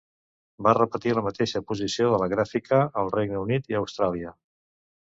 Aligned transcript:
Va 0.67 0.71
repetir 0.77 1.13
la 1.17 1.23
mateixa 1.27 1.61
posició 1.73 2.09
de 2.15 2.23
la 2.25 2.31
gràfica 2.35 2.83
al 3.03 3.17
Regne 3.19 3.45
Unit 3.47 3.73
i 3.75 3.79
a 3.79 3.85
Austràlia. 3.87 4.37